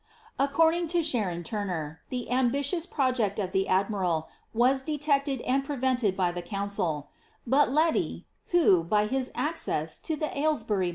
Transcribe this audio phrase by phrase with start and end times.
[0.39, 6.31] According to Sharon Turner, the ambitious project of the admiral was detected and prevented by
[6.31, 7.05] the roiiiicil;
[7.45, 10.89] but Leti, who, by his access to the Aylesbury MSS.